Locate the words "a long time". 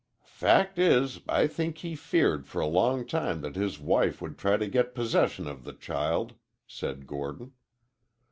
2.59-3.41